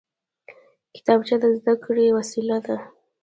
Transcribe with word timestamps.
کتابچه 0.95 1.35
د 1.43 1.45
زده 1.57 1.73
کړې 1.83 2.05
وسیله 2.17 2.57
ده 2.65 2.77